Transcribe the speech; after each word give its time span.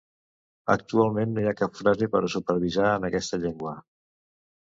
Actualment 0.75 1.29
no 1.35 1.43
hi 1.47 1.53
cap 1.59 1.77
frase 1.81 2.07
per 2.15 2.23
a 2.23 2.31
supervisar 2.37 2.87
en 2.95 3.07
aquesta 3.11 3.41
llengua. 3.45 3.77